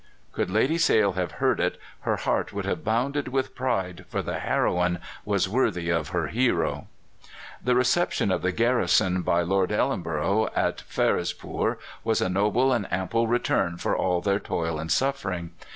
[0.33, 4.39] '"Could Lady Sale have heard it, her heart would have bounded with pride, for the
[4.39, 6.87] heroine was worthy of her hero.
[7.63, 13.27] The reception of the garrison by Lord Ellenborough at Ferozepoor was a noble and ample
[13.27, 15.51] return for all their toil and suffering.